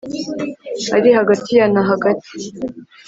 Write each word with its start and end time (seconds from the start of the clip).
Ari 0.95 1.09
hagati 1.17 1.51
ya 1.59 1.65
na 1.73 1.81
hagati 1.89 2.31